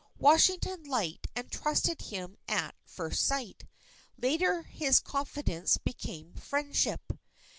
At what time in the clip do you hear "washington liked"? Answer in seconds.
0.17-1.27